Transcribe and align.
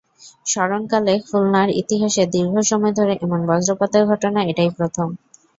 স্মরণকালে 0.45 1.13
খুলনার 1.27 1.69
ইতিহাসে 1.81 2.23
দীর্ঘ 2.33 2.55
সময় 2.69 2.93
ধরে 2.99 3.13
এমন 3.17 3.39
বজ্রপাতের 3.49 4.03
ঘটনা 4.11 4.39
এটাই 4.51 4.71
প্রথম। 4.77 5.07